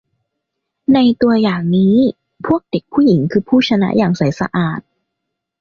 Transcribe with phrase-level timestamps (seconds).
[0.93, 1.95] ในตัวอย่างนี้
[2.45, 4.79] พวกเด็กผู้หญิงคือผู้ชนะอย่างใสสะอาด